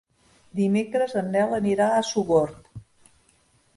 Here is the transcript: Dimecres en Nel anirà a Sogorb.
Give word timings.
Dimecres 0.59 1.13
en 1.21 1.29
Nel 1.37 1.53
anirà 1.59 1.91
a 1.99 2.03
Sogorb. 2.13 2.85